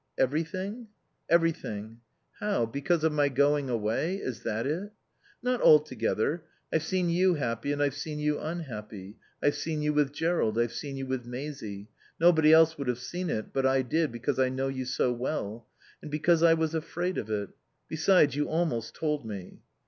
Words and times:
"Everything?" 0.17 0.87
"Everything." 1.29 1.99
"How? 2.39 2.65
Because 2.65 3.03
of 3.03 3.11
my 3.13 3.29
going 3.29 3.69
away? 3.69 4.15
Is 4.15 4.41
that 4.41 4.65
it?" 4.65 4.91
"Not 5.43 5.61
altogether. 5.61 6.43
I've 6.73 6.81
seen 6.81 7.11
you 7.11 7.35
happy 7.35 7.71
and 7.71 7.83
I've 7.83 7.93
seen 7.93 8.17
you 8.17 8.39
unhappy. 8.39 9.17
I've 9.43 9.53
seen 9.53 9.83
you 9.83 9.93
with 9.93 10.11
Jerrold. 10.11 10.57
I've 10.57 10.73
seen 10.73 10.97
you 10.97 11.05
with 11.05 11.27
Maisie. 11.27 11.87
Nobody 12.19 12.51
else 12.51 12.79
would 12.79 12.87
have 12.87 12.97
seen 12.97 13.29
it, 13.29 13.53
but 13.53 13.67
I 13.67 13.83
did, 13.83 14.11
because 14.11 14.39
I 14.39 14.49
knew 14.49 14.69
you 14.69 14.85
so 14.85 15.13
well. 15.13 15.67
And 16.01 16.09
because 16.09 16.41
I 16.41 16.55
was 16.55 16.73
afraid 16.73 17.19
of 17.19 17.29
it. 17.29 17.49
Besides, 17.87 18.35
you 18.35 18.47
almost 18.49 18.95
told 18.95 19.23
me." 19.23 19.59